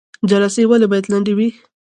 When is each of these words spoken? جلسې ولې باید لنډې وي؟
جلسې 0.29 0.61
ولې 0.69 0.87
باید 0.91 1.05
لنډې 1.11 1.33
وي؟ 1.37 1.49